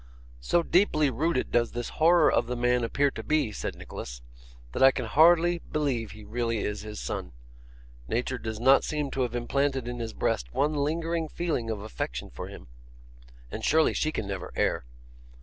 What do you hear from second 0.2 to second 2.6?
'So deeply rooted does this horror of the